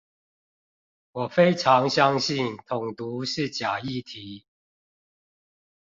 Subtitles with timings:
[1.11, 4.47] 我非常相信統獨是假議題